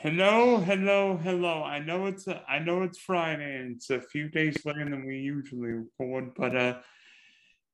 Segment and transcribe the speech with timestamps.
[0.00, 1.64] Hello, hello, hello.
[1.64, 5.04] I know it's a, I know it's Friday and it's a few days later than
[5.04, 6.78] we usually record, but uh,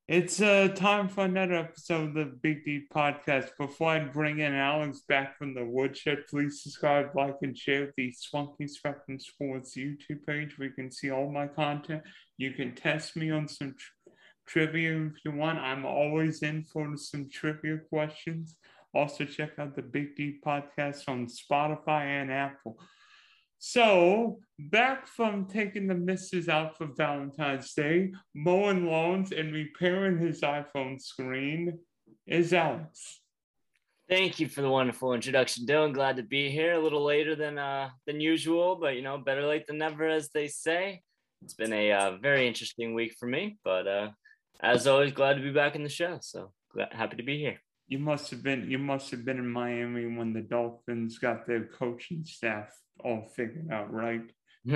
[0.09, 3.51] it's uh time for another episode of the Big D podcast.
[3.59, 8.11] Before I bring in Alex back from the woodshed, please subscribe, like, and share the
[8.17, 12.05] Swanky Spectrum Sports YouTube page where you can see all my content.
[12.39, 14.13] You can test me on some tr-
[14.47, 15.59] trivia if you want.
[15.59, 18.57] I'm always in for some trivia questions.
[18.95, 22.79] Also, check out the Big D podcast on Spotify and Apple.
[23.59, 30.43] So, back from taking the missus out for Valentine's Day, mowing lawns, and repairing his
[30.43, 31.79] iPhone screen
[32.27, 33.21] is Alex.
[34.09, 35.95] Thank you for the wonderful introduction, Dylan.
[35.95, 36.75] Glad to be here.
[36.75, 40.29] A little later than uh, than usual, but you know, better late than never, as
[40.29, 41.01] they say.
[41.43, 44.11] It's been a uh, very interesting week for me, but uh,
[44.63, 46.19] as always, glad to be back in the show.
[46.21, 47.61] So glad, happy to be here.
[47.87, 51.65] You must have been you must have been in Miami when the Dolphins got their
[51.67, 52.71] coaching staff
[53.01, 54.23] all figured out, right?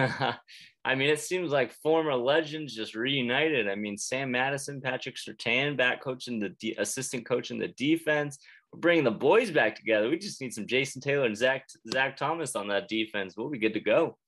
[0.84, 3.68] I mean, it seems like former legends just reunited.
[3.68, 8.38] I mean, Sam Madison, Patrick Surtain back coaching the de- assistant coaching the defense.
[8.72, 10.11] We're bringing the boys back together.
[10.11, 13.34] We just need some Jason Taylor and Zach Zach Thomas on that defense.
[13.36, 14.18] We'll be good to go.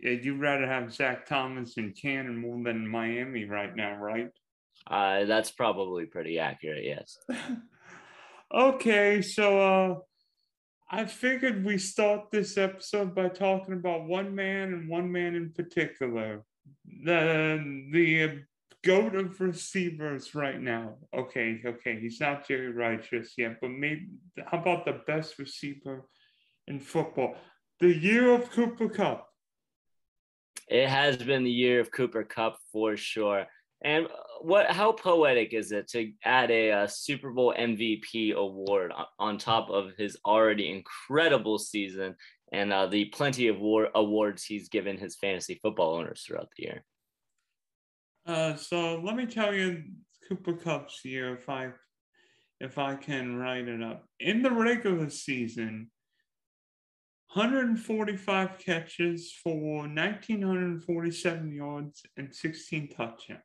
[0.00, 4.30] Yeah, you'd rather have Zach Thomas and Canton more than Miami right now, right?
[4.86, 6.84] Uh, that's probably pretty accurate.
[6.84, 7.18] Yes.
[8.54, 9.94] okay, so uh,
[10.90, 15.52] I figured we start this episode by talking about one man and one man in
[15.52, 16.44] particular.
[17.04, 18.42] The the
[18.84, 20.96] goat of receivers right now.
[21.14, 24.08] Okay, okay, he's not Jerry Righteous yet, but maybe
[24.46, 26.06] how about the best receiver
[26.66, 27.36] in football?
[27.80, 29.26] The year of Cooper Kupp.
[30.68, 33.46] It has been the year of Cooper Kupp for sure.
[33.82, 34.06] And
[34.40, 34.70] what?
[34.70, 39.92] How poetic is it to add a, a Super Bowl MVP award on top of
[39.96, 42.14] his already incredible season
[42.52, 46.64] and uh, the plenty of war- awards he's given his fantasy football owners throughout the
[46.64, 46.84] year?
[48.26, 49.84] Uh, so let me tell you
[50.28, 51.72] Cooper Kupp's year if I
[52.60, 54.04] if I can write it up.
[54.18, 55.90] In the regular season,
[57.32, 63.40] 145 catches for 1947 yards and 16 touchdowns.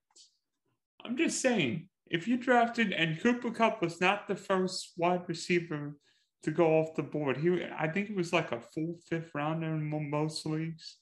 [1.05, 5.97] I'm just saying, if you drafted and Cooper Kupp was not the first wide receiver
[6.43, 9.67] to go off the board, he I think it was like a full fifth rounder
[9.67, 10.97] in most leagues.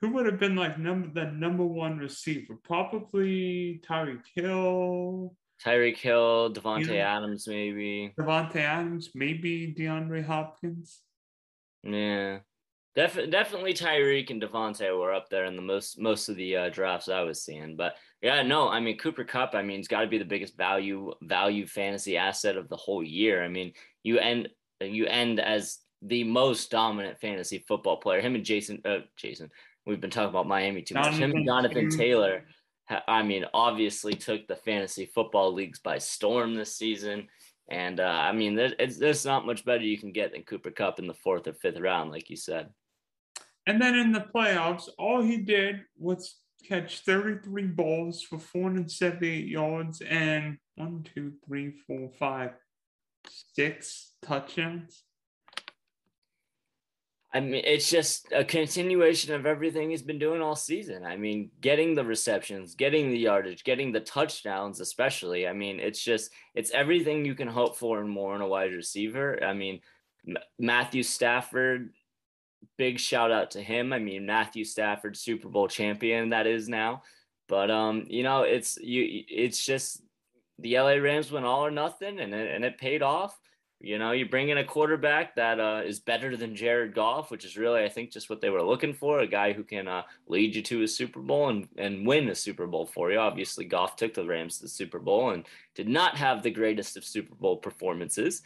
[0.00, 2.56] Who would have been like number the number one receiver?
[2.64, 5.34] Probably Tyreek Hill.
[5.64, 8.12] Tyreek Hill, Davante Adams, maybe.
[8.18, 11.00] Davante Adams, maybe DeAndre Hopkins.
[11.82, 12.40] Yeah.
[12.96, 16.68] Def- definitely Tyreek and Davante were up there in the most most of the uh,
[16.70, 17.76] drafts I was seeing.
[17.76, 20.56] But yeah, no, I mean Cooper Kupp, I mean, it's got to be the biggest
[20.56, 23.44] value value fantasy asset of the whole year.
[23.44, 24.48] I mean, you end
[24.80, 28.20] you end as the most dominant fantasy football player.
[28.20, 29.50] Him and Jason, uh, Jason,
[29.84, 31.14] we've been talking about Miami too much.
[31.14, 32.44] Him and Jonathan Taylor,
[33.08, 37.28] I mean, obviously took the fantasy football leagues by storm this season.
[37.68, 40.98] And uh, I mean, there's, there's not much better you can get than Cooper Kupp
[40.98, 42.68] in the fourth or fifth round, like you said.
[43.66, 46.36] And then in the playoffs, all he did was
[46.68, 52.50] catch 33 balls for 478 yards and one, two, three, four, five,
[53.54, 55.02] six touchdowns.
[57.32, 61.04] I mean, it's just a continuation of everything he's been doing all season.
[61.04, 65.46] I mean, getting the receptions, getting the yardage, getting the touchdowns, especially.
[65.46, 68.72] I mean, it's just, it's everything you can hope for and more in a wide
[68.72, 69.42] receiver.
[69.44, 69.80] I mean,
[70.58, 71.90] Matthew Stafford
[72.76, 73.92] big shout out to him.
[73.92, 77.02] I mean, Matthew Stafford, Super Bowl champion, that is now.
[77.48, 79.24] But um, you know, it's you.
[79.28, 80.02] It's just
[80.58, 83.38] the LA Rams went all or nothing, and it, and it paid off.
[83.78, 87.44] You know, you bring in a quarterback that uh, is better than Jared Goff, which
[87.44, 89.20] is really, I think, just what they were looking for.
[89.20, 92.34] A guy who can uh, lead you to a Super Bowl and, and win a
[92.34, 93.18] Super Bowl for you.
[93.18, 95.44] Obviously, Goff took the Rams to the Super Bowl and
[95.74, 98.42] did not have the greatest of Super Bowl performances.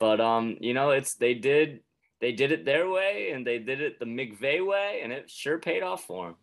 [0.00, 1.80] But um, you know, it's they did
[2.22, 5.58] they did it their way and they did it the McVay way, and it sure
[5.58, 6.36] paid off for them.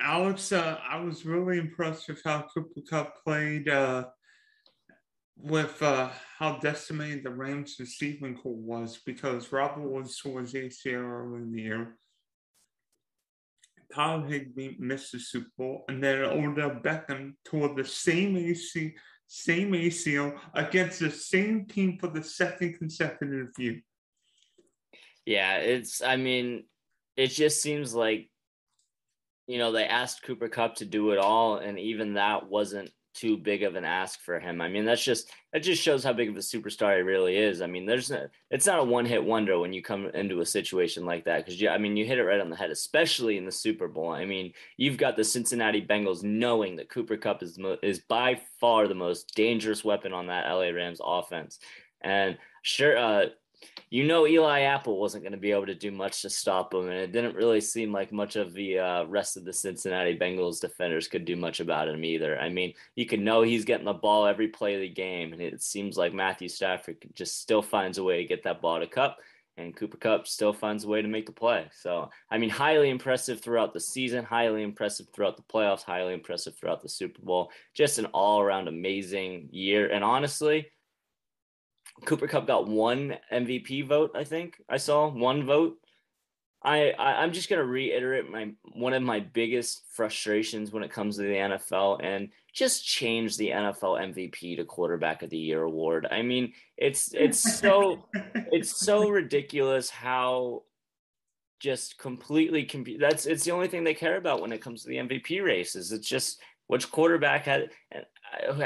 [0.00, 4.06] Alex, uh, I was really impressed with how Cooper Kupp played uh,
[5.36, 6.08] with uh,
[6.38, 11.52] how decimated the Rams receiving core was because Robert Woods tore his ACL early in
[11.52, 11.98] the year.
[13.94, 18.94] Tyler Higbee missed the Super Bowl, and then Odell Beckham tore the same AC,
[19.26, 23.82] same ACL against the same team for the second consecutive year.
[25.26, 26.64] Yeah, it's I mean,
[27.16, 28.28] it just seems like
[29.46, 33.36] you know, they asked Cooper Kupp to do it all, and even that wasn't too
[33.36, 34.60] big of an ask for him.
[34.60, 37.60] I mean, that's just that just shows how big of a superstar he really is.
[37.60, 40.46] I mean, there's no, it's not a one hit wonder when you come into a
[40.46, 43.44] situation like that because I mean, you hit it right on the head, especially in
[43.44, 44.10] the Super Bowl.
[44.10, 48.88] I mean, you've got the Cincinnati Bengals knowing that Cooper Kupp is is by far
[48.88, 51.58] the most dangerous weapon on that LA Rams offense,
[52.00, 53.26] and sure, uh,
[53.90, 56.88] you know Eli Apple wasn't going to be able to do much to stop him,
[56.88, 60.60] and it didn't really seem like much of the uh, rest of the Cincinnati Bengals
[60.60, 62.38] defenders could do much about him either.
[62.38, 65.42] I mean, you can know he's getting the ball every play of the game, and
[65.42, 68.86] it seems like Matthew Stafford just still finds a way to get that ball to
[68.86, 69.18] Kupp,
[69.56, 71.66] and Cooper Kupp still finds a way to make the play.
[71.72, 76.56] So, I mean, highly impressive throughout the season, highly impressive throughout the playoffs, highly impressive
[76.56, 77.50] throughout the Super Bowl.
[77.74, 80.68] Just an all around amazing year, and honestly
[82.04, 84.12] Cooper Kupp got one MVP vote.
[84.14, 85.76] I think I saw one vote.
[86.64, 91.16] I, I am just gonna reiterate my one of my biggest frustrations when it comes
[91.16, 96.06] to the NFL and just change the NFL MVP to quarterback of the year award.
[96.10, 100.62] I mean, it's it's so it's so ridiculous how
[101.58, 104.88] just completely comp- that's it's the only thing they care about when it comes to
[104.88, 105.90] the MVP races.
[105.90, 107.70] It's just which quarterback had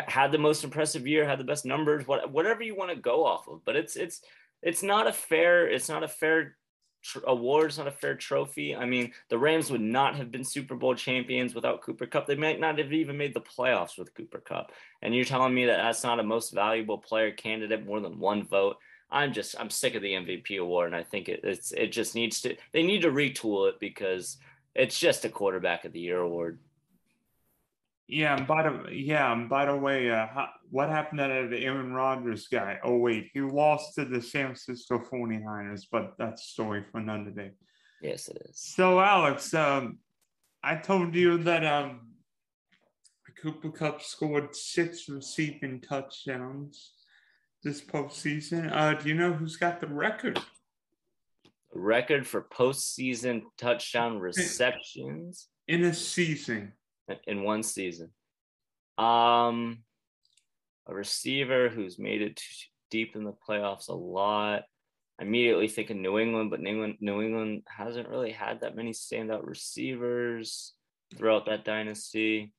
[0.07, 3.25] had the most impressive year, had the best numbers, what, whatever you want to go
[3.25, 3.65] off of.
[3.65, 4.23] But it's it's
[4.63, 6.57] it's not a fair it's not a fair
[7.03, 7.67] tr- award.
[7.67, 8.75] It's not a fair trophy.
[8.75, 12.27] I mean, the Rams would not have been Super Bowl champions without Cooper Kupp.
[12.27, 14.73] They might not have even made the playoffs with Cooper Kupp.
[15.03, 18.45] And you're telling me that that's not a most valuable player candidate, more than one
[18.45, 18.77] vote.
[19.11, 22.15] I'm just I'm sick of the MVP award, and I think it, it's it just
[22.15, 24.39] needs to they need to retool it because
[24.75, 26.59] it's just a quarterback of the year award.
[28.09, 30.27] Yeah, and by the yeah, and by the way, uh,
[30.71, 32.79] what happened to the Aaron Rodgers guy?
[32.85, 37.31] Oh wait, he lost to the San Francisco 49ers, but that's a story for another
[37.31, 37.51] day.
[38.01, 38.61] Yes, it is.
[38.61, 39.99] So Alex, um,
[40.63, 42.13] I told you that um,
[43.43, 46.93] Cooper Kupp scored six receiving touchdowns
[47.65, 48.71] this postseason.
[48.73, 50.39] Uh, do you know who's got the record?
[51.75, 56.73] Record for postseason touchdown receptions in a season
[57.27, 58.11] in one season.
[58.99, 59.79] Um,
[60.87, 62.41] a receiver who's made it
[62.91, 64.63] deep in the playoffs a lot.
[65.19, 68.77] I immediately think of New England, but New England, New England hasn't really had that
[68.77, 70.75] many standout receivers
[71.17, 72.53] throughout that dynasty.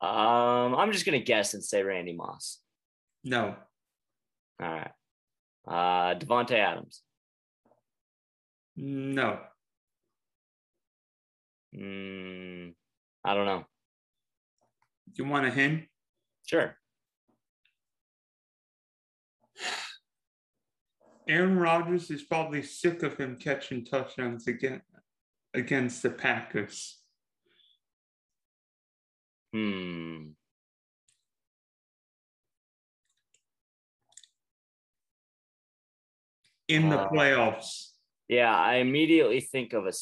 [0.00, 2.60] Um, I'm just gonna guess and say Randy Moss.
[3.24, 3.56] No.
[4.60, 4.92] All right.
[5.66, 7.02] Uh, Davante Adams.
[8.76, 9.40] No.
[11.74, 12.68] Hmm.
[13.24, 13.64] I don't know.
[15.14, 15.84] You want a hint?
[16.46, 16.76] Sure.
[21.28, 24.80] Aaron Rodgers is probably sick of him catching touchdowns again
[25.52, 26.98] against the Packers.
[29.52, 30.28] Hmm.
[36.68, 37.92] In the uh, playoffs.
[38.28, 39.92] Yeah, I immediately think of a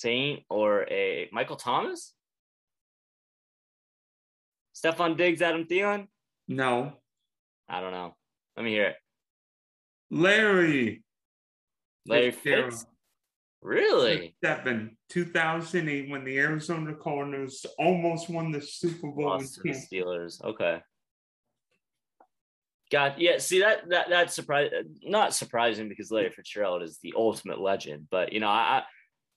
[0.00, 2.12] Saint or a Michael Thomas?
[4.74, 6.06] Stefon Diggs, Adam Thielen?
[6.48, 6.92] No.
[7.68, 8.14] I don't know.
[8.56, 8.96] Let me hear it.
[10.10, 11.02] Larry.
[12.06, 12.86] Larry Fitz?
[13.62, 14.36] Really?
[14.44, 19.30] Seven, 2008, when the Arizona Cardinals almost won the Super Bowl.
[19.30, 20.42] Lost the Steelers.
[20.44, 20.80] Okay.
[22.92, 23.38] God, yeah.
[23.38, 24.70] See that that that's surprise,
[25.02, 28.06] not surprising because Larry Fitzgerald is the ultimate legend.
[28.10, 28.84] But you know, I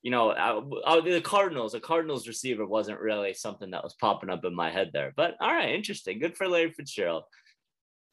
[0.01, 4.29] you know, I, I, the Cardinals, a Cardinals receiver wasn't really something that was popping
[4.29, 5.13] up in my head there.
[5.15, 6.19] But all right, interesting.
[6.19, 7.23] Good for Larry Fitzgerald.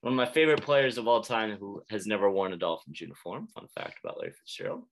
[0.00, 3.48] One of my favorite players of all time who has never worn a Dolphins uniform.
[3.48, 4.84] Fun fact about Larry Fitzgerald.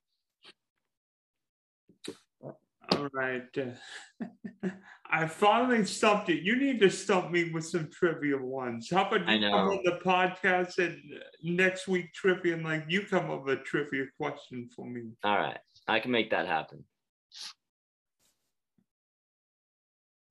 [2.92, 3.42] All right.
[3.56, 4.68] Uh,
[5.10, 6.42] I finally stumped it.
[6.42, 8.88] You need to stump me with some trivia ones.
[8.90, 11.00] How about you come on the podcast and
[11.42, 15.02] next week trivia and like you come up with a trivia question for me.
[15.22, 15.58] All right.
[15.86, 16.84] I can make that happen.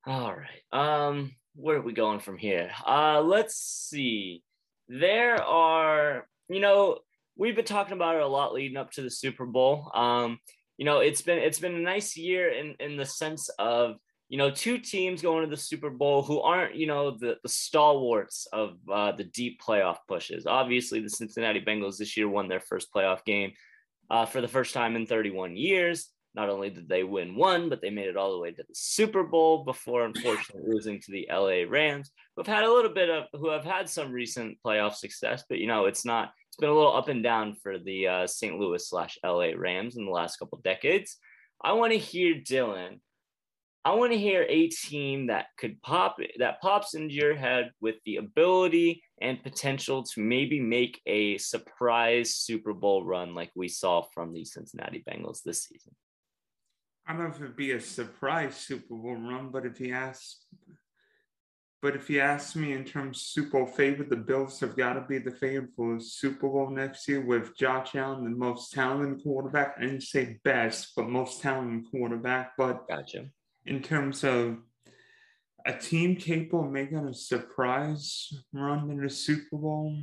[0.06, 1.08] All right.
[1.08, 2.72] Um, where are we going from here?
[2.86, 4.44] Uh, let's see.
[4.90, 7.00] There are, you know,
[7.38, 9.90] we've been talking about it a lot leading up to the Super Bowl.
[9.94, 10.40] Um,
[10.78, 13.96] you know, it's been it's been a nice year in in the sense of
[14.28, 17.50] you know two teams going to the Super Bowl who aren't you know the the
[17.50, 20.46] stalwarts of uh, the deep playoff pushes.
[20.46, 23.54] Obviously, the Cincinnati Bengals this year won their first playoff game
[24.14, 26.10] uh, for the first time in 31 years.
[26.36, 28.76] Not only did they win one, but they made it all the way to the
[28.76, 33.26] Super Bowl before, unfortunately, losing to the LA Rams, who've had a little bit of,
[33.34, 36.74] who have had some recent playoff success, but you know, it's not, it's been a
[36.74, 38.58] little up and down for the uh, St.
[38.58, 41.18] Louis slash LA Rams in the last couple decades.
[41.64, 43.00] I want to hear Dylan.
[43.86, 47.96] I want to hear a team that could pop that pops into your head with
[48.06, 54.02] the ability and potential to maybe make a surprise Super Bowl run like we saw
[54.14, 55.94] from the Cincinnati Bengals this season.
[57.06, 60.38] I don't know if it'd be a surprise Super Bowl run, but if you ask,
[61.82, 64.94] but if you ask me in terms of Super Bowl favorite, the Bills have got
[64.94, 69.22] to be the favorite for Super Bowl next year with Josh Allen, the most talented
[69.22, 69.76] quarterback.
[69.78, 72.54] I didn't say best, but most talented quarterback.
[72.58, 73.26] But gotcha
[73.66, 74.58] in terms of
[75.66, 79.98] a team capable of making a surprise run in the Super Bowl?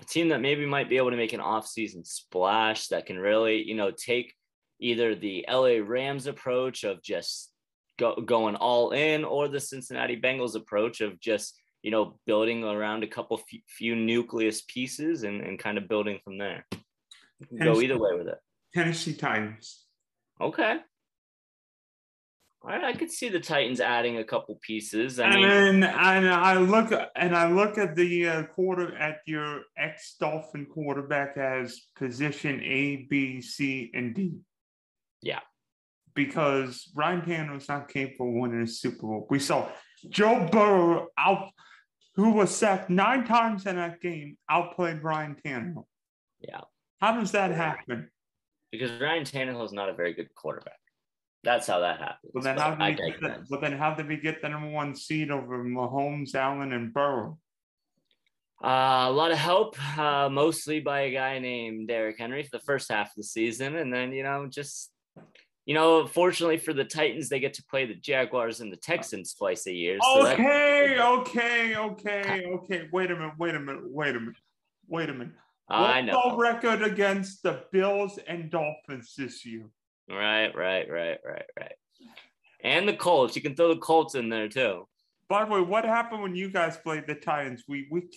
[0.00, 3.62] A team that maybe might be able to make an offseason splash that can really,
[3.62, 4.34] you know, take
[4.80, 7.52] either the LA Rams approach of just
[7.98, 13.02] go, going all in or the Cincinnati Bengals approach of just, you know, building around
[13.02, 16.66] a couple few, few nucleus pieces and, and kind of building from there.
[17.62, 18.38] Go either way with it.
[18.74, 19.84] Tennessee Titans.
[20.40, 20.78] Okay.
[22.64, 25.20] I, I could see the Titans adding a couple pieces.
[25.20, 29.62] I and, mean, and I look and I look at the uh, quarter at your
[29.76, 34.38] ex Dolphin quarterback as position A, B, C, and D.
[35.22, 35.40] Yeah,
[36.14, 39.26] because Ryan Tannehill was not capable of winning a Super Bowl.
[39.30, 39.68] We saw
[40.08, 41.50] Joe Burrow out,
[42.16, 45.86] who was sacked nine times in that game, outplayed Ryan Tannehill.
[46.40, 46.62] Yeah,
[47.00, 48.10] how does that happen?
[48.72, 50.77] Because Ryan Tannehill is not a very good quarterback.
[51.44, 52.32] That's how that happens.
[52.34, 54.70] But then how did we get the, well, then how did we get the number
[54.70, 57.38] one seed over Mahomes, Allen, and Burrow?
[58.62, 62.64] Uh, a lot of help, uh, mostly by a guy named Derrick Henry for the
[62.64, 64.90] first half of the season, and then you know just
[65.68, 69.34] you know, fortunately for the Titans, they get to play the Jaguars and the Texans
[69.34, 69.98] twice a year.
[70.02, 72.88] So okay, okay, okay, okay.
[72.90, 74.36] Wait a minute, wait a minute, wait a minute,
[74.88, 75.34] wait a minute.
[75.66, 76.38] What's I know.
[76.38, 79.66] record against the Bills and Dolphins this year?
[80.08, 81.72] Right, right, right, right, right.
[82.62, 83.36] And the Colts.
[83.36, 84.88] You can throw the Colts in there too.
[85.28, 87.64] By the way, what happened when you guys played the Titans?
[87.68, 88.08] We we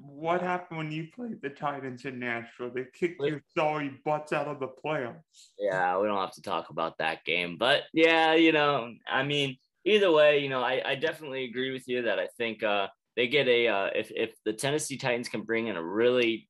[0.00, 2.70] what happened when you played the Titans in Nashville?
[2.74, 5.48] They kicked your sorry butts out of the playoffs.
[5.58, 9.56] Yeah, we don't have to talk about that game, but yeah, you know, I mean,
[9.86, 13.26] either way, you know, I, I definitely agree with you that I think uh, they
[13.26, 16.48] get a uh, if if the Tennessee Titans can bring in a really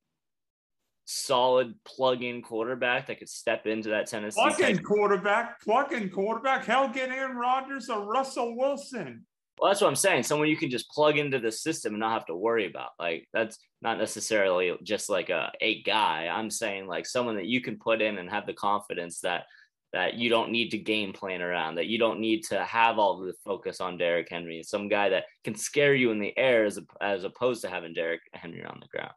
[1.04, 4.40] solid plug-in quarterback that could step into that Tennessee.
[4.40, 6.64] Plug-in quarterback, plug-in quarterback.
[6.64, 9.26] Hell, get Aaron Rodgers or Russell Wilson.
[9.58, 10.25] Well, that's what I'm saying.
[10.25, 12.90] Someone you can just plug into the system and not have to worry about.
[12.99, 16.26] Like that's not necessarily just like a a guy.
[16.26, 19.44] I'm saying like someone that you can put in and have the confidence that
[19.92, 23.20] that you don't need to game plan around, that you don't need to have all
[23.20, 24.61] the focus on Derrick Henry.
[24.64, 28.23] Some guy that can scare you in the air as, as opposed to having Derrick
[28.32, 29.12] Henry on the ground.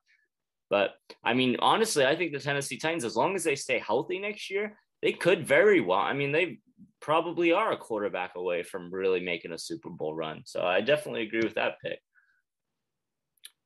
[0.69, 0.91] But
[1.23, 4.49] I mean, honestly, I think the Tennessee Titans, as long as they stay healthy next
[4.49, 5.99] year, they could very well.
[5.99, 6.59] I mean, they
[6.99, 10.41] probably are a quarterback away from really making a Super Bowl run.
[10.45, 11.99] So I definitely agree with that pick.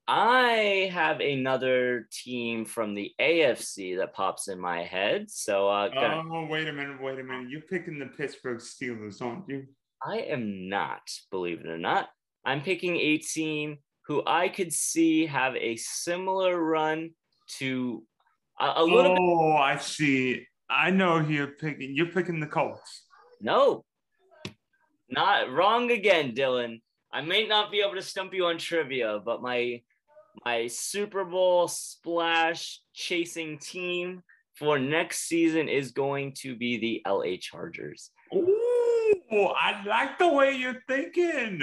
[0.07, 5.31] I have another team from the AFC that pops in my head.
[5.31, 6.23] So, uh, gonna...
[6.29, 7.49] oh, wait a minute, wait a minute.
[7.49, 9.67] You're picking the Pittsburgh Steelers, aren't you?
[10.05, 12.09] I am not, believe it or not.
[12.43, 13.77] I'm picking a team
[14.11, 17.11] who I could see have a similar run
[17.59, 18.03] to
[18.59, 19.15] a, a little.
[19.17, 20.45] Oh, bit- I see.
[20.69, 21.95] I know who you're picking.
[21.95, 23.05] You're picking the Colts.
[23.39, 23.85] No,
[25.09, 26.81] not wrong again, Dylan.
[27.13, 29.81] I may not be able to stump you on trivia, but my
[30.45, 34.23] my Super Bowl splash chasing team
[34.55, 38.11] for next season is going to be the LA Chargers.
[39.31, 41.61] I like the way you're thinking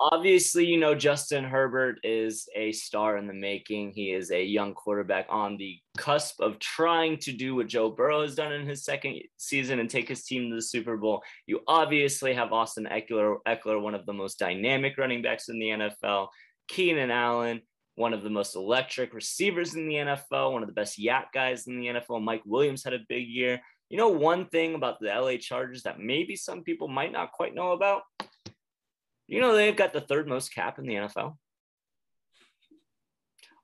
[0.00, 3.92] obviously, you know, Justin Herbert is a star in the making.
[3.92, 8.22] He is a young quarterback on the cusp of trying to do what Joe Burrow
[8.22, 11.22] has done in his second season and take his team to the Super Bowl.
[11.46, 15.68] You obviously have Austin Ekeler, Ekeler one of the most dynamic running backs in the
[15.68, 16.28] NFL.
[16.68, 17.62] Keenan Allen,
[17.96, 21.66] one of the most electric receivers in the NFL, one of the best YAC guys
[21.66, 22.22] in the NFL.
[22.22, 23.60] Mike Williams had a big year.
[23.88, 27.54] You know, one thing about the LA Chargers that maybe some people might not quite
[27.54, 28.02] know about
[29.28, 31.36] you know they've got the third most cap in the NFL.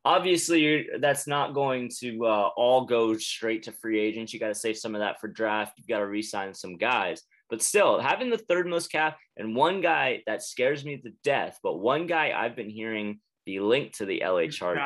[0.04, 4.34] Obviously, that's not going to uh, all go straight to free agents.
[4.34, 5.78] You got to save some of that for draft.
[5.78, 7.22] You've got to re-sign some guys.
[7.48, 11.58] But still, having the third most cap and one guy that scares me to death,
[11.62, 14.82] but one guy I've been hearing be linked to the LA Chargers.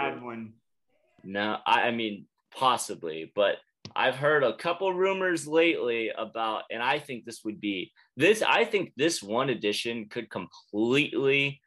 [1.25, 3.57] No, I, I mean possibly, but
[3.95, 8.43] I've heard a couple rumors lately about, and I think this would be this.
[8.43, 11.61] I think this one addition could completely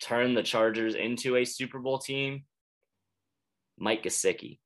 [0.00, 2.44] turn the Chargers into a Super Bowl team.
[3.78, 4.58] Mike Gesicki.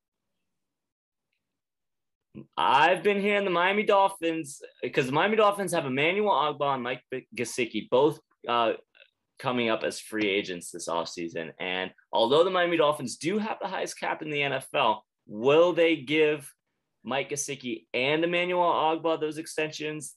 [2.57, 7.03] I've been hearing the Miami Dolphins because the Miami Dolphins have Emmanuel Ogbah and Mike
[7.35, 8.73] Gesicki both uh,
[9.37, 11.51] coming up as free agents this offseason.
[11.59, 15.95] And although the Miami Dolphins do have the highest cap in the NFL, will they
[15.95, 16.51] give
[17.03, 20.15] Mike Gesicki and Emmanuel Ogbah those extensions?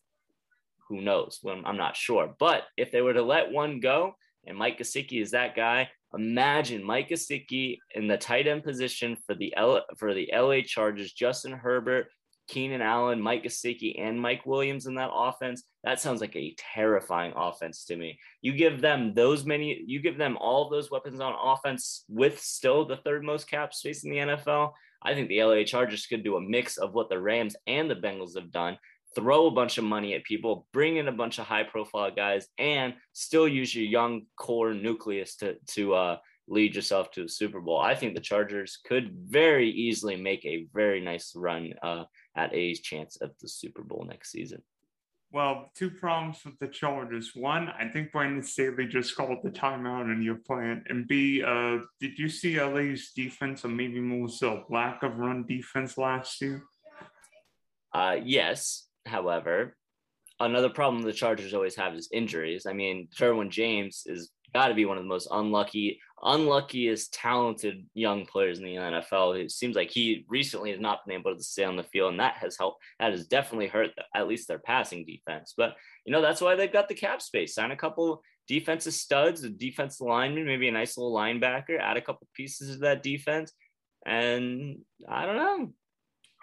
[0.89, 1.41] Who knows?
[1.43, 2.35] Well, I'm not sure.
[2.39, 4.15] But if they were to let one go,
[4.47, 9.35] and Mike Gesicki is that guy, imagine Mike Gesicki in the tight end position for
[9.35, 12.07] the L- for the LA Chargers, Justin Herbert,
[12.49, 15.65] Keenan Allen, Mike Gesicki, and Mike Williams in that offense.
[15.85, 18.19] That sounds like a terrifying offense to me.
[18.43, 22.85] You give them those many, you give them all those weapons on offense with still
[22.85, 24.73] the third most cap space in the NFL.
[25.03, 27.95] I think the LA Chargers could do a mix of what the Rams and the
[27.95, 28.79] Bengals have done
[29.17, 32.49] throw a bunch of money at people, bring in a bunch of high profile guys,
[32.59, 36.17] and still use your young core nucleus to to uh,
[36.49, 37.81] lead yourself to a Super Bowl.
[37.81, 42.05] I think the Chargers could very easily make a very nice run uh,
[42.37, 44.63] at A's chance of the Super Bowl next season.
[45.33, 47.33] Well, two problems with the Chargers.
[47.35, 50.85] One, I think Brandon Staley just called the timeout in your plan.
[50.89, 55.45] And B, uh, did you see LA's defense or maybe more so lack of run
[55.45, 56.63] defense last year?
[57.93, 59.77] Uh, yes, However,
[60.41, 62.67] another problem the Chargers always have is injuries.
[62.67, 67.85] I mean, Derwin James is got to be one of the most unlucky, unluckiest, talented
[67.93, 69.39] young players in the NFL.
[69.39, 72.21] It seems like he recently has not been able to stay on the field, and
[72.21, 72.83] that has helped.
[72.99, 75.53] That has definitely hurt at least their passing defense.
[75.55, 77.55] But you know, that's why they've got the cap space.
[77.55, 81.79] Sign a couple defensive studs, a defensive lineman, maybe a nice little linebacker.
[81.79, 83.53] Add a couple pieces of that defense,
[84.07, 85.73] and I don't know.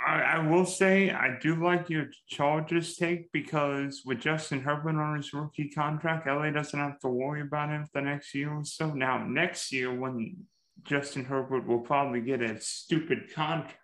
[0.05, 5.17] I, I, will say I do like your Chargers take because with Justin Herbert on
[5.17, 8.63] his rookie contract, LA doesn't have to worry about him for the next year or
[8.65, 8.91] so.
[8.91, 10.45] Now, next year, when
[10.83, 13.77] Justin Herbert will probably get a stupid contract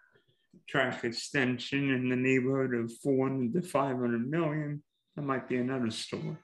[1.04, 4.84] extension in the neighborhood of 400 to 500 million,
[5.16, 6.38] that might be another story.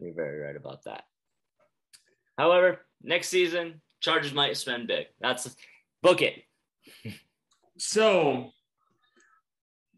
[0.00, 1.04] You're very right about that.
[2.36, 5.06] However, next season, Chargers might spend big.
[5.20, 5.54] That's
[6.02, 6.42] book it.
[7.78, 8.50] so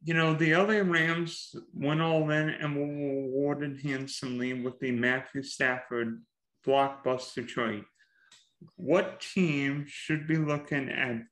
[0.06, 5.42] you know, the LA Rams went all in and were rewarded handsomely with the Matthew
[5.42, 6.22] Stafford
[6.64, 7.82] blockbuster trade.
[8.76, 11.22] What team should be looking at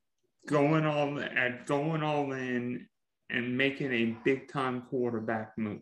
[0.45, 2.85] going all at going all in
[3.29, 5.79] and making a big time quarterback move?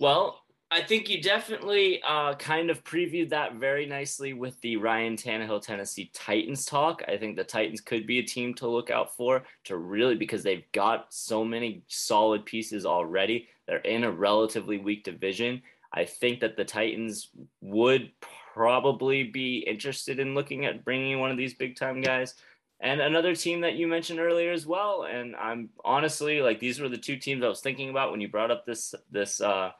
[0.00, 0.40] Well,
[0.72, 5.60] I think you definitely uh, kind of previewed that very nicely with the Ryan Tannehill
[5.60, 7.02] Tennessee Titans talk.
[7.06, 10.42] I think the Titans could be a team to look out for to really because
[10.42, 13.48] they've got so many solid pieces already.
[13.66, 15.60] They're in a relatively weak division.
[15.92, 17.28] I think that the Titans
[17.60, 18.10] would
[18.54, 22.34] probably be interested in looking at bringing one of these big time guys.
[22.80, 25.02] And another team that you mentioned earlier as well.
[25.02, 28.28] And I'm honestly like these were the two teams I was thinking about when you
[28.28, 29.72] brought up this this uh,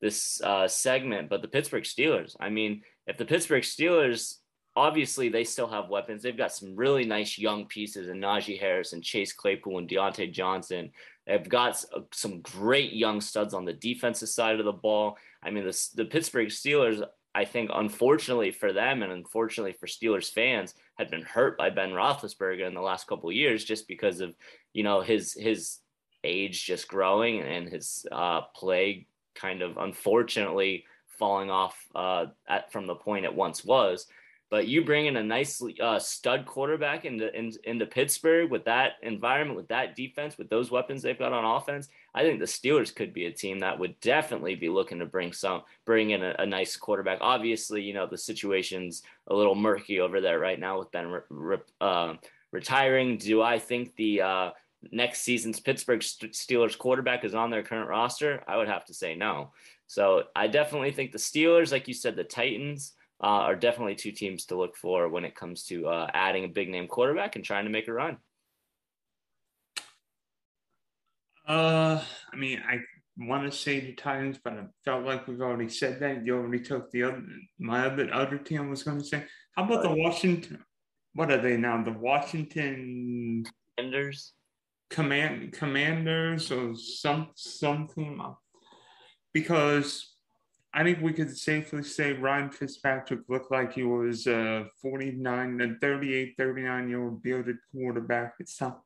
[0.00, 2.36] this uh, segment, but the Pittsburgh Steelers.
[2.38, 4.36] I mean, if the Pittsburgh Steelers,
[4.76, 6.22] obviously they still have weapons.
[6.22, 10.32] They've got some really nice young pieces in Najee Harris and Chase Claypool and Diontae
[10.32, 10.92] Johnson.
[11.26, 15.16] They've got uh, some great young studs on the defensive side of the ball.
[15.42, 20.32] I mean, the, the Pittsburgh Steelers, I think, unfortunately for them and unfortunately for Steelers
[20.32, 24.20] fans, had been hurt by Ben Roethlisberger in the last couple of years just because
[24.20, 24.34] of,
[24.72, 25.78] you know, his his
[26.24, 29.07] age just growing and his uh, play
[29.40, 30.84] kind of unfortunately
[31.18, 34.06] falling off uh, at, from the point it once was.
[34.50, 38.92] But you bring in a nice uh, stud quarterback into, in, into Pittsburgh with that
[39.02, 41.88] environment, with that defense, with those weapons they've got on offense.
[42.14, 45.34] I think the Steelers could be a team that would definitely be looking to bring
[45.34, 47.18] some, bring in a, a nice quarterback.
[47.20, 51.20] Obviously, you know the situation's a little murky over there right now with Ben
[51.82, 52.14] uh,
[52.50, 53.18] retiring.
[53.18, 54.50] Do I think the uh,
[54.92, 59.14] next season's Pittsburgh Steelers quarterback is on their current roster, I would have to say
[59.14, 59.52] no.
[59.86, 64.12] So I definitely think the Steelers, like you said, the Titans uh, are definitely two
[64.12, 67.44] teams to look for when it comes to uh, adding a big name quarterback and
[67.44, 68.18] trying to make a run.
[71.46, 72.80] Uh, I mean, I
[73.16, 76.24] want to say the Titans, but I felt like we've already said that.
[76.24, 77.22] You already took the other.
[77.58, 79.24] My other other team was going to say.
[79.56, 80.62] How about the Washington?
[81.14, 81.82] What are they now?
[81.82, 83.44] The Washington.
[83.78, 84.34] Enders
[84.90, 88.20] command commanders or some something
[89.32, 90.14] because
[90.72, 95.80] I think we could safely say Ryan Fitzpatrick looked like he was a 49 and
[95.80, 98.34] 38, 39 year old bearded quarterback.
[98.38, 98.80] It's not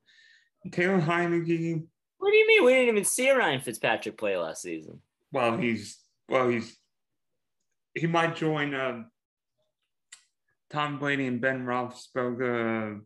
[0.71, 1.83] Taylor Heinicke.
[2.19, 2.65] What do you mean?
[2.65, 5.01] We didn't even see Ryan Fitzpatrick play last season.
[5.33, 6.77] Well, he's well, he's
[7.95, 9.03] he might join uh,
[10.71, 13.01] Tom Brady and Ben Roethlisberger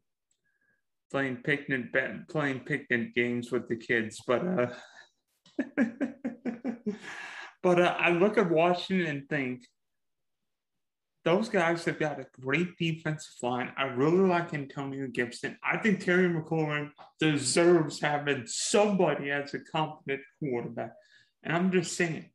[1.16, 1.86] playing picnic
[2.28, 4.66] playing picnic games with the kids, but uh,
[7.62, 9.62] but uh, I look at Washington and think
[11.24, 13.72] those guys have got a great defensive line.
[13.78, 15.56] I really like Antonio Gibson.
[15.64, 20.92] I think Terry McLaurin deserves having somebody as a competent quarterback.
[21.42, 22.28] And I'm just saying,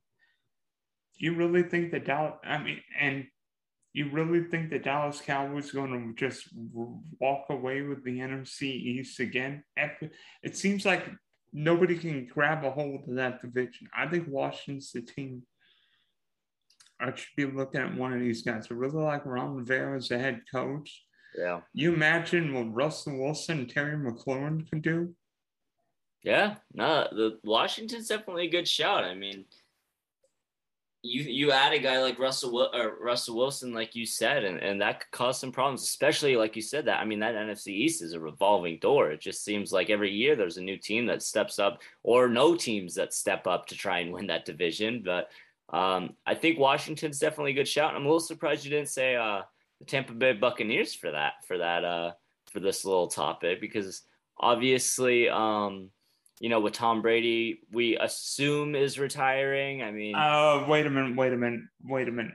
[1.17, 3.25] you really think that Dallas, I mean, and
[3.93, 6.47] you really think the Dallas Cowboys are going to just
[7.19, 9.63] walk away with the NFC East again?
[10.43, 11.09] It seems like
[11.53, 13.87] nobody can grab a hold of that division.
[13.95, 15.43] I think Washington's the team.
[16.99, 18.67] I should be looking at one of these guys.
[18.69, 21.03] I really like Ron Rivera as a head coach.
[21.37, 21.61] Yeah.
[21.73, 25.15] You imagine what Russell Wilson and Terry McLaurin can do?
[26.23, 29.03] Yeah, no, the Washington's definitely a good shout.
[29.03, 29.45] I mean,
[31.03, 34.81] you you add a guy like Russell or Russell Wilson, like you said, and, and
[34.81, 36.99] that could cause some problems, especially like you said that.
[36.99, 39.11] I mean, that NFC East is a revolving door.
[39.11, 42.55] It just seems like every year there's a new team that steps up, or no
[42.55, 45.01] teams that step up to try and win that division.
[45.03, 45.29] But
[45.75, 47.95] um, I think Washington's definitely a good shout.
[47.95, 49.41] I'm a little surprised you didn't say uh,
[49.79, 52.11] the Tampa Bay Buccaneers for that for that uh,
[52.51, 54.03] for this little topic because
[54.37, 55.29] obviously.
[55.29, 55.89] Um,
[56.41, 59.83] you know, with Tom Brady, we assume is retiring.
[59.83, 62.33] I mean, uh, wait a minute, wait a minute, wait a minute.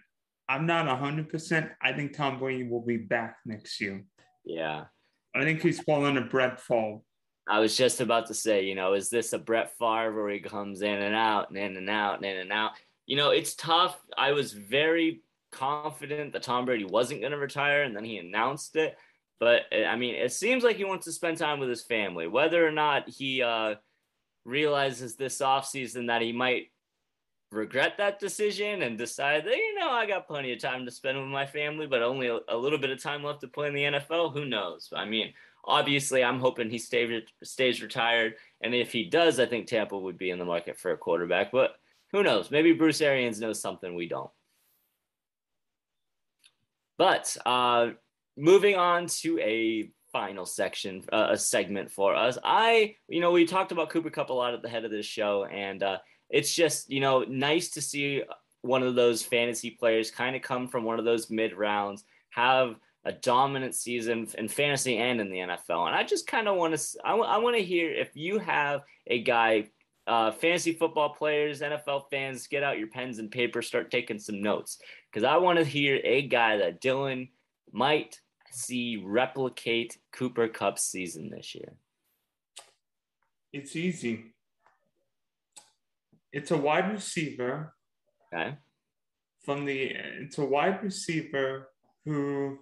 [0.49, 1.71] I'm not hundred percent.
[1.83, 4.05] I think Tom Brady will be back next year.
[4.45, 4.85] Yeah,
[5.35, 7.01] I think he's falling a Brett Favre.
[7.49, 10.39] I was just about to say, you know, is this a Brett Favre where he
[10.39, 12.73] comes in and out and in and out and in and out?
[13.07, 14.01] You know, it's tough.
[14.17, 18.77] I was very confident that Tom Brady wasn't going to retire, and then he announced
[18.77, 18.97] it.
[19.41, 22.65] But I mean, it seems like he wants to spend time with his family, whether
[22.65, 23.43] or not he.
[23.43, 23.75] Uh,
[24.47, 26.71] realizes this offseason that he might
[27.53, 31.19] regret that decision and decide that, you know, I got plenty of time to spend
[31.19, 33.83] with my family, but only a, little bit of time left to play in the
[33.83, 34.33] NFL.
[34.33, 34.93] Who knows?
[34.95, 35.33] I mean,
[35.65, 38.35] obviously, I'm hoping he stays, stays retired.
[38.61, 41.53] And if he does, I think Tampa would be in the market for a quarterback.
[41.53, 41.77] But
[42.13, 42.51] who knows?
[42.51, 44.31] Maybe Bruce Arians knows something we don't.
[46.99, 47.91] But uh,
[48.37, 52.39] moving on to a final section, uh, a segment for us.
[52.43, 55.07] I, you know, we talked about Cooper Kupp a lot at the head of this
[55.07, 55.99] show, and uh,
[56.31, 58.23] it's just, you know, nice to see
[58.63, 62.77] one of those fantasy players kind of come from one of those mid rounds, have
[63.05, 65.87] a dominant season in fantasy and in the NFL.
[65.87, 68.41] And I just kind of want to, I, w- I want to hear if you
[68.41, 69.69] have a guy,
[70.09, 74.43] uh, fantasy football players, NFL fans, get out your pens and paper, start taking some
[74.43, 74.79] notes.
[75.11, 77.31] Because I want to hear a guy that Dylan
[77.73, 78.21] might
[78.57, 81.75] see replicate Cooper Kupp's season this year?
[83.53, 84.35] It's easy.
[86.33, 87.75] It's a wide receiver.
[88.33, 88.57] Okay.
[89.45, 91.69] From the it's a wide receiver
[92.05, 92.59] who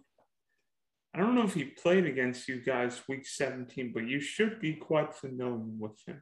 [1.14, 4.74] I don't know if he played against you guys week 17, but you should be
[4.74, 6.20] quite familiar with him.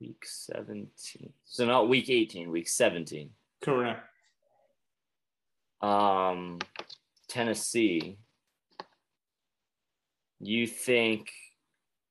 [0.00, 1.32] Week 17.
[1.44, 3.30] So not week 18, week 17.
[3.62, 4.09] Correct
[5.80, 6.58] um,
[7.28, 8.18] Tennessee,
[10.40, 11.30] you think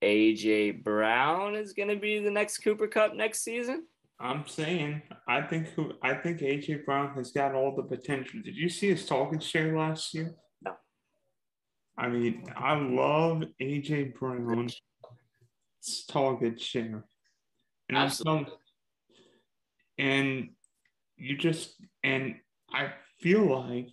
[0.04, 3.86] AJ Brown is going to be the next Cooper Kupp next season?
[4.22, 8.42] I'm saying I think who I think AJ Brown has got all the potential.
[8.44, 10.36] Did you see his target share last year?
[10.62, 10.74] No.
[11.98, 14.82] I mean, I love AJ Brown's
[16.10, 17.06] target share.
[17.88, 18.54] And Absolutely.
[19.98, 20.50] and
[21.18, 22.36] you just and
[22.72, 23.90] I feel like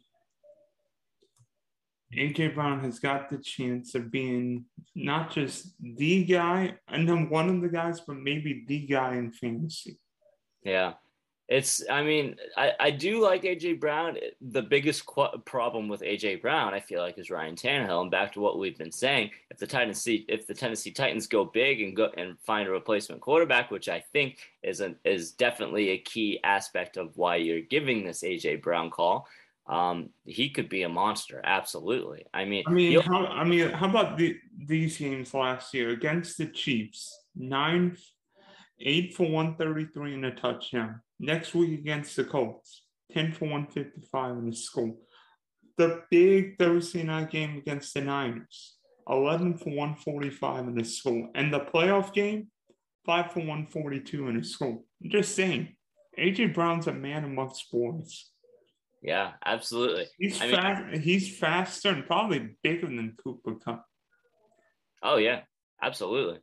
[2.14, 7.48] AJ Brown has got the chance of being not just the guy, and then one
[7.48, 9.98] of the guys, but maybe the guy in fantasy.
[10.62, 10.94] Yeah.
[11.48, 14.16] It's, I mean, I, I do like AJ Brown.
[14.40, 18.02] The biggest qu- problem with AJ Brown, I feel like, is Ryan Tannehill.
[18.02, 21.44] And back to what we've been saying, if the Tennessee, if the Tennessee Titans go
[21.44, 25.90] big and go and find a replacement quarterback, which I think is a, is definitely
[25.90, 29.28] a key aspect of why you're giving this AJ Brown call,
[29.68, 31.40] um, he could be a monster.
[31.44, 32.26] Absolutely.
[32.35, 36.38] I mean, I mean, how, I mean, how about the, these games last year against
[36.38, 37.20] the Chiefs?
[37.37, 37.96] Nine,
[38.80, 43.46] eight for one thirty three and a touchdown Next week against the Colts, 10 for
[43.46, 44.94] 155 in the score.
[45.79, 48.76] The big Thursday night game against the Niners,
[49.09, 51.29] 11 for 145 in the score.
[51.35, 52.48] And the playoff game,
[53.07, 54.81] 5 for 142 in the score.
[55.02, 55.74] I'm just saying,
[56.18, 58.31] AJ Brown's a man amongst boys.
[59.02, 60.07] Yeah, absolutely.
[60.18, 63.85] He's I fast, mean, he's faster and probably bigger than Cooper Kupp.
[65.02, 65.42] Oh yeah,
[65.83, 66.40] absolutely.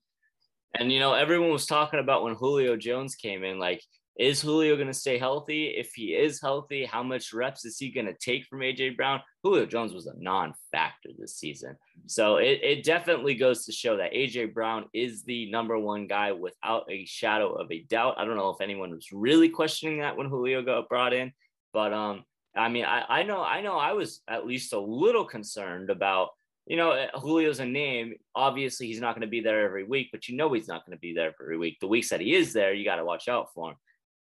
[0.74, 3.82] And you know, everyone was talking about when Julio Jones came in, like
[4.18, 5.68] is Julio going to stay healthy?
[5.68, 9.22] If he is healthy, how much reps is he going to take from AJ Brown?
[9.42, 11.76] Julio Jones was a non factor this season.
[12.06, 16.32] So it, it definitely goes to show that AJ Brown is the number one guy
[16.32, 18.16] without a shadow of a doubt.
[18.18, 21.34] I don't know if anyone was really questioning that when Julio got brought in,
[21.74, 22.24] but um,
[22.56, 26.30] I mean, I, I know, I know I was at least a little concerned about
[26.66, 28.14] you know, eh, Julio's a name.
[28.36, 30.96] Obviously, he's not going to be there every week, but you know he's not going
[30.96, 31.78] to be there every week.
[31.82, 33.76] The weeks that he is there, you got to watch out for him.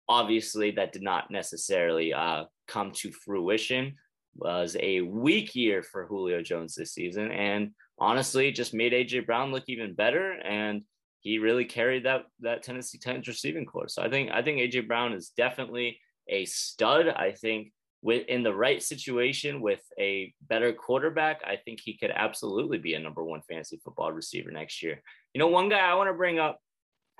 [0.10, 3.96] Obviously, that did not necessarily uh, come to fruition.
[4.36, 9.52] Was a weak year for Julio Jones this season, and honestly, just made AJ Brown
[9.52, 10.32] look even better.
[10.34, 10.82] And
[11.20, 13.90] he really carried that that Tennessee Titans receiving corps.
[13.90, 17.08] So I think I think AJ Brown is definitely a stud.
[17.08, 22.12] I think with in the right situation with a better quarterback, I think he could
[22.14, 25.02] absolutely be a number one fantasy football receiver next year.
[25.34, 26.60] You know, one guy I want to bring up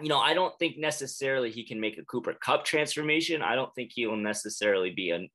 [0.02, 3.42] you know, I don't think necessarily he can make a Cooper Kupp transformation.
[3.42, 5.30] I don't think he will necessarily be an,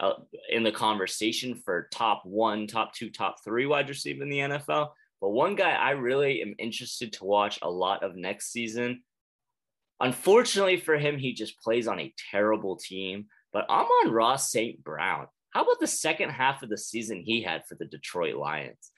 [0.00, 0.14] uh,
[0.50, 4.90] in the conversation for top one, top two, top three wide receiver in the NFL.
[5.20, 9.02] But one guy I really am interested to watch a lot of next season.
[10.00, 13.26] Unfortunately for him, he just plays on a terrible team.
[13.52, 14.82] But Amon-Ra St.
[14.82, 15.26] Brown.
[15.50, 18.90] How about the second half of the season he had for the Detroit Lions?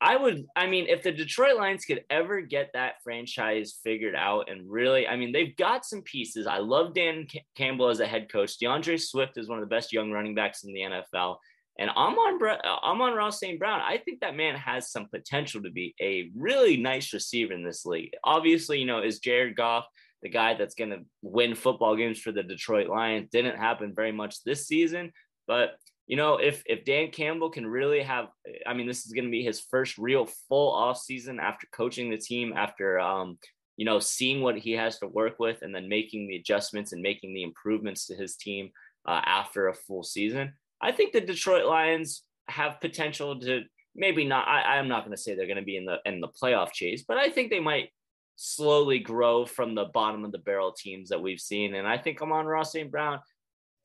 [0.00, 4.48] I would, I mean, if the Detroit Lions could ever get that franchise figured out
[4.48, 6.46] and really, I mean, they've got some pieces.
[6.46, 8.58] I love Dan Campbell as a head coach.
[8.58, 11.38] DeAndre Swift is one of the best young running backs in the NFL.
[11.80, 13.58] And Amon, uh, Amon-Ra St.
[13.58, 17.64] Brown, I think that man has some potential to be a really nice receiver in
[17.64, 18.12] this league.
[18.22, 19.86] Obviously, you know, is Jared Goff
[20.22, 23.30] the guy that's going to win football games for the Detroit Lions?
[23.30, 25.12] Didn't happen very much this season,
[25.46, 25.76] but
[26.08, 28.28] you know, if if Dan Campbell can really have,
[28.66, 32.08] I mean, this is going to be his first real full off season after coaching
[32.08, 33.38] the team, after um,
[33.76, 37.02] you know, seeing what he has to work with, and then making the adjustments and
[37.02, 38.70] making the improvements to his team
[39.06, 40.54] uh, after a full season.
[40.80, 44.48] I think the Detroit Lions have potential to maybe not.
[44.48, 46.72] I, I'm not going to say they're going to be in the in the playoff
[46.72, 47.90] chase, but I think they might
[48.36, 51.74] slowly grow from the bottom of the barrel teams that we've seen.
[51.74, 52.90] And I think Amon-Ra St.
[52.90, 53.18] Brown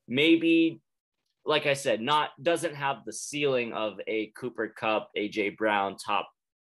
[0.08, 0.80] maybe
[1.46, 6.30] like I said, not doesn't have the ceiling of a Cooper Kupp, AJ Brown, top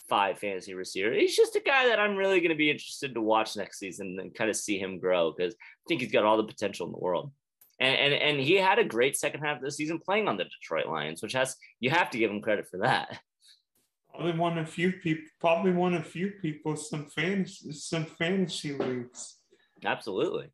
[0.08, 1.12] five fantasy receiver.
[1.12, 4.18] He's just a guy that I'm really going to be interested to watch next season
[4.20, 6.92] and kind of see him grow because I think he's got all the potential in
[6.92, 7.32] the world.
[7.78, 10.44] And, and and he had a great second half of the season playing on the
[10.44, 13.18] Detroit Lions, which has you have to give him credit for that.
[14.10, 15.24] Probably one of few people.
[15.40, 16.76] Probably one of a few people.
[16.76, 19.38] Some fantasy, some fantasy leagues.
[19.84, 20.50] Absolutely.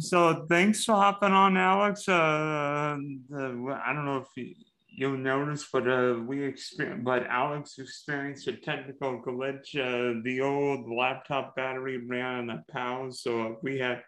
[0.00, 2.08] So thanks for hopping on, Alex.
[2.08, 2.96] Uh,
[3.28, 4.54] the, I don't know if you,
[4.90, 9.74] you'll notice, but uh, we experienced, but Alex experienced a technical glitch.
[9.74, 14.02] Uh, the old laptop battery ran a power, so we had,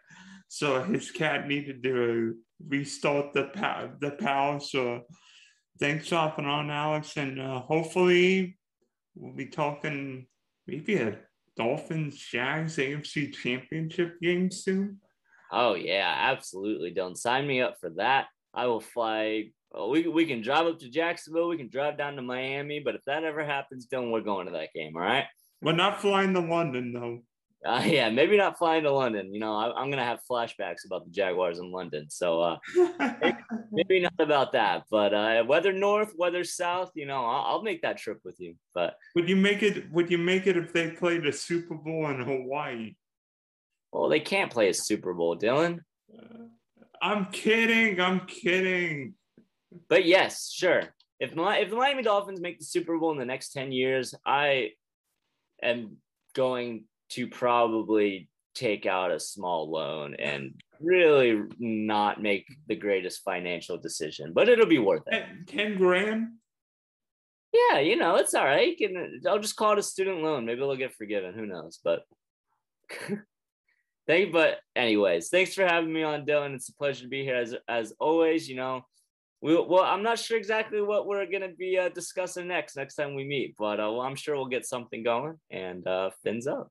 [0.47, 2.35] so his cat needed to
[2.67, 3.95] restart the power.
[3.99, 4.59] The power.
[4.59, 5.01] So
[5.79, 8.57] thanks for hopping on, Alex, and uh, hopefully
[9.15, 10.27] we'll be talking
[10.67, 11.17] maybe a
[11.57, 14.99] Dolphins Jags AFC Championship game soon.
[15.51, 16.91] Oh yeah, absolutely.
[16.91, 18.27] Don't sign me up for that.
[18.53, 19.49] I will fly.
[19.71, 21.49] Well, we we can drive up to Jacksonville.
[21.49, 22.79] We can drive down to Miami.
[22.79, 24.95] But if that ever happens, Dylan, we're going to that game.
[24.95, 25.25] All right.
[25.61, 27.21] We're not flying to London though.
[27.63, 29.33] Uh, yeah, maybe not flying to London.
[29.33, 32.09] You know, I, am gonna have flashbacks about the Jaguars in London.
[32.09, 33.37] So uh, maybe,
[33.71, 34.83] maybe, not about that.
[34.89, 38.55] But uh, whether north, whether south, you know, I'll, I'll, make that trip with you.
[38.73, 39.91] But would you make it?
[39.91, 42.95] Would you make it if they played a Super Bowl in Hawaii?
[43.91, 45.79] Well, they can't play a Super Bowl, Dylan.
[46.13, 46.45] Uh,
[47.01, 47.99] I'm kidding.
[47.99, 49.15] I'm kidding.
[49.89, 50.83] But yes, sure.
[51.19, 54.71] If if the Miami Dolphins make the Super Bowl in the next 10 years, I
[55.61, 55.97] am
[56.33, 63.77] going to probably take out a small loan and really not make the greatest financial
[63.77, 65.25] decision, but it'll be worth it.
[65.47, 66.27] 10 grand?
[67.53, 68.75] Yeah, you know, it's all right.
[69.27, 70.45] I'll just call it a student loan.
[70.45, 71.33] Maybe it'll get forgiven.
[71.33, 71.79] Who knows?
[71.83, 72.03] But
[74.07, 76.55] thank you, but anyways thanks for having me on dylan.
[76.55, 78.81] It's a pleasure to be here as as always you know.
[79.41, 83.15] We well i'm not sure exactly what we're to be uh, discussing next next time
[83.15, 86.69] we meet but uh, well, i'm sure we'll get something going and uh fins up